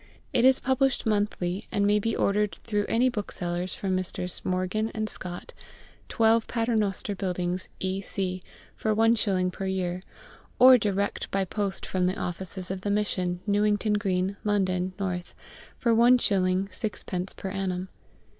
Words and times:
It 0.33 0.43
is 0.45 0.59
published 0.59 1.05
monthly, 1.05 1.67
and 1.71 1.85
may 1.85 1.99
be 1.99 2.15
ordered 2.15 2.55
through 2.63 2.87
any 2.89 3.07
bookseller 3.07 3.67
from 3.67 3.93
Messrs. 3.93 4.43
Morgan 4.43 4.89
and 4.95 5.07
Scott, 5.07 5.53
12 6.09 6.47
Paternoster 6.47 7.13
Buildings, 7.13 7.69
E.C., 7.79 8.41
for 8.75 8.95
1s. 8.95 9.51
per 9.53 9.67
year, 9.67 10.01
or 10.57 10.79
direct 10.79 11.29
by 11.29 11.45
post 11.45 11.85
from 11.85 12.07
the 12.07 12.17
offices 12.17 12.71
of 12.71 12.81
the 12.81 12.89
Mission, 12.89 13.41
Newington 13.45 13.93
Green, 13.93 14.37
London, 14.43 14.93
N., 14.99 15.21
for 15.77 15.93
1s. 15.93 16.67
6d. 16.69 17.35
per 17.35 17.49
annum. 17.51 17.87